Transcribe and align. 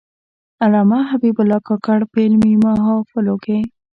علامه 0.63 0.99
حبیب 1.11 1.35
الله 1.41 1.59
کاکړ 1.67 1.99
په 2.11 2.17
علمي 2.25 2.53
محافلو 2.65 3.35
کې. 3.43 3.57